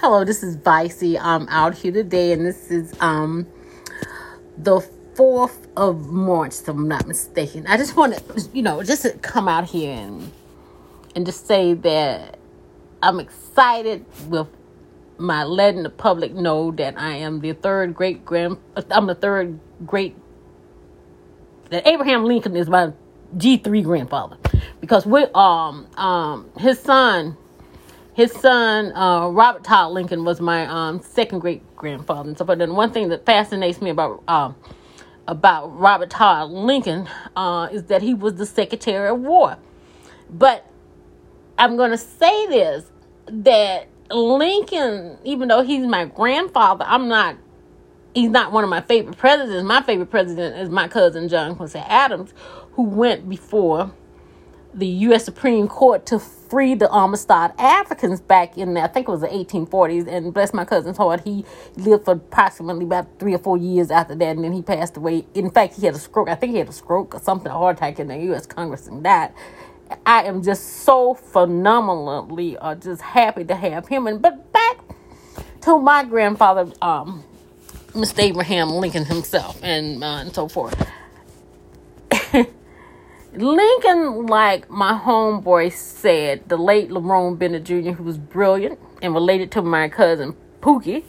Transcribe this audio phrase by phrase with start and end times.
[0.00, 1.20] Hello, this is Vicey.
[1.20, 3.46] I'm out here today, and this is um
[4.56, 4.80] the
[5.14, 7.66] fourth of March, if I'm not mistaken.
[7.66, 10.32] I just want to, you know, just to come out here and
[11.14, 12.38] and just say that
[13.02, 14.46] I'm excited with
[15.18, 18.56] my letting the public know that I am the third great grand.
[18.90, 20.16] I'm the third great.
[21.68, 22.94] That Abraham Lincoln is my
[23.36, 24.38] G three grandfather
[24.80, 27.36] because we um um his son
[28.20, 32.58] his son uh, Robert Todd Lincoln was my um, second great grandfather and so but
[32.58, 34.54] then one thing that fascinates me about um,
[35.30, 39.56] about Robert Todd Lincoln uh, is that he was the Secretary of War.
[40.28, 40.66] But
[41.56, 42.90] I'm going to say this
[43.26, 47.36] that Lincoln, even though he's my grandfather, I'm not.
[48.12, 49.62] He's not one of my favorite presidents.
[49.64, 52.34] My favorite president is my cousin John Quincy Adams,
[52.72, 53.92] who went before
[54.74, 55.24] the U.S.
[55.24, 56.18] Supreme Court to
[56.50, 60.08] free the Amistad Africans back in, I think it was the 1840s.
[60.08, 64.16] And bless my cousin's heart, he lived for approximately about three or four years after
[64.16, 65.26] that, and then he passed away.
[65.34, 66.28] In fact, he had a stroke.
[66.30, 68.46] I think he had a stroke or something, a heart attack in the U.S.
[68.46, 69.32] Congress and died.
[70.06, 74.06] I am just so phenomenally uh, just happy to have him.
[74.08, 74.78] And but back
[75.62, 77.24] to my grandfather, um,
[77.92, 78.20] Mr.
[78.20, 80.76] Abraham Lincoln himself, and, uh, and so forth.
[83.32, 89.52] Lincoln, like my homeboy said, the late Lerone Bennett Jr., who was brilliant and related
[89.52, 91.04] to my cousin Pookie,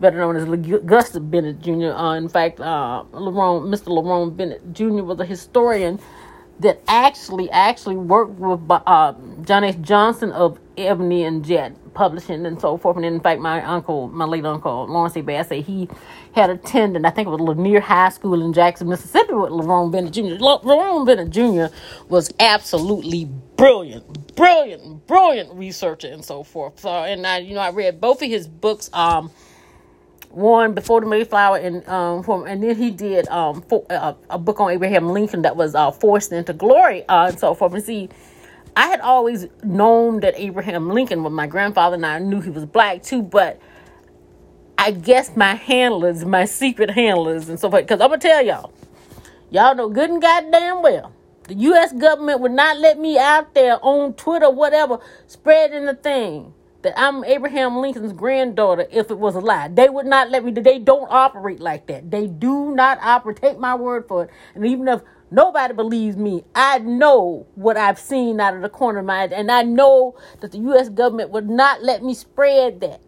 [0.00, 1.92] better known as Augusta Bennett Jr.
[1.92, 3.88] Uh, in fact, uh, Lerone, Mr.
[3.88, 5.02] Lerone Bennett Jr.
[5.02, 6.00] was a historian
[6.60, 9.80] that actually actually worked with uh, John H.
[9.80, 12.96] Johnson of Ebony and Jet Publishing and so forth.
[12.96, 15.20] And in fact, my uncle, my late uncle Lawrence A.
[15.20, 15.88] Bass, he
[16.32, 20.12] had attended, I think it was Lanier High School in Jackson, Mississippi, with Lerone Bennett
[20.12, 20.38] Jr.
[20.38, 21.74] Lerone Bennett Jr.
[22.08, 23.24] was absolutely
[23.56, 26.78] brilliant, brilliant, brilliant researcher and so forth.
[26.80, 28.90] So, and I, you know, I read both of his books.
[28.92, 29.30] Um,
[30.30, 34.38] one before the Mayflower, and um, from, and then he did um for, uh, a
[34.38, 37.74] book on Abraham Lincoln that was uh, forced into glory, uh, and so forth.
[37.74, 38.08] And see,
[38.76, 42.64] I had always known that Abraham Lincoln was my grandfather, and I knew he was
[42.66, 43.60] black too, but
[44.76, 47.84] I guess my handlers, my secret handlers, and so forth.
[47.84, 48.72] Because I'm gonna tell y'all,
[49.50, 51.12] y'all know good and goddamn well.
[51.48, 51.94] The U.S.
[51.94, 56.52] government would not let me out there on Twitter, whatever, spreading the thing
[56.82, 59.68] that I'm Abraham Lincoln's granddaughter if it was a lie.
[59.68, 60.52] They would not let me.
[60.52, 62.10] They don't operate like that.
[62.10, 63.38] They do not operate.
[63.38, 64.30] Take my word for it.
[64.54, 69.00] And even if nobody believes me, I know what I've seen out of the corner
[69.00, 70.88] of my eye, and I know that the U.S.
[70.88, 73.00] government would not let me spread that.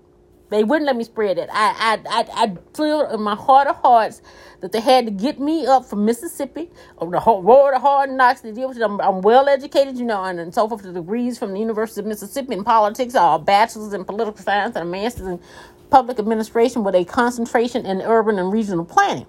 [0.50, 1.48] They wouldn't let me spread it.
[1.52, 4.20] I I I, I feel in my heart of hearts
[4.60, 8.10] that they had to get me up from Mississippi, on the whole road of hard
[8.10, 8.82] knocks to deal with it.
[8.82, 10.82] I'm, I'm well educated, you know, and, and so forth.
[10.82, 14.88] The degrees from the University of Mississippi in politics a bachelor's in political science and
[14.88, 15.40] a master's in
[15.88, 19.26] public administration with a concentration in urban and regional planning.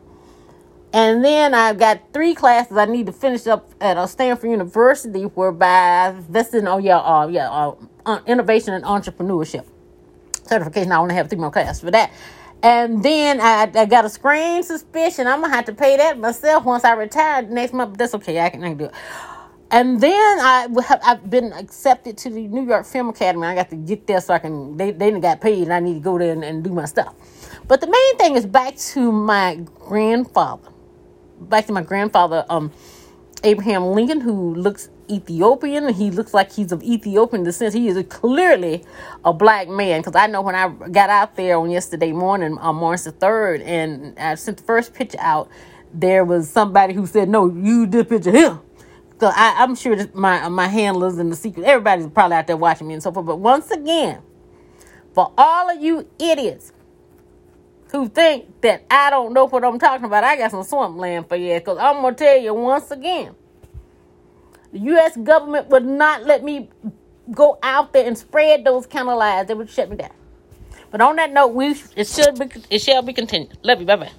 [0.94, 5.24] And then I've got three classes I need to finish up at uh, Stanford University,
[5.24, 9.66] whereby that's in oh yeah, uh, yeah, uh, uh, innovation and entrepreneurship
[10.52, 10.92] certification.
[10.92, 12.12] I only have three more classes for that.
[12.64, 15.26] And then I, I got a screen suspicion.
[15.26, 17.98] I'm gonna have to pay that myself once I retire next month.
[17.98, 18.40] That's okay.
[18.40, 18.94] I can, I can do it.
[19.72, 23.48] And then I have I've been accepted to the New York Film Academy.
[23.48, 25.80] I got to get there so I can they they didn't got paid and I
[25.80, 27.16] need to go there and, and do my stuff.
[27.68, 30.70] But the main thing is back to my grandfather.
[31.40, 32.72] Back to my grandfather, um,
[33.44, 35.94] Abraham Lincoln, who looks Ethiopian.
[35.94, 37.74] He looks like he's of Ethiopian descent.
[37.74, 38.84] He is clearly
[39.26, 42.78] a black man because I know when I got out there on yesterday morning, on
[42.78, 45.50] March the 3rd, and I sent the first picture out,
[45.94, 48.60] there was somebody who said, No, you did picture him.
[49.20, 52.58] So I, am sure my uh, my handlers and the secret, everybody's probably out there
[52.58, 53.28] watching me and so forth.
[53.28, 54.22] But once again,
[55.14, 56.74] for all of you idiots
[57.92, 61.28] who think that I don't know what I'm talking about, I got some swamp land
[61.28, 61.54] for you.
[61.54, 63.36] Because I'm going to tell you once again,
[64.72, 65.18] the U.S.
[65.18, 66.70] government would not let me
[67.32, 69.48] go out there and spread those kind of lies.
[69.48, 70.12] They would shut me down.
[70.92, 73.58] But on that note, we it should be it shall be continued.
[73.64, 73.86] Love you.
[73.86, 74.12] Bye bye.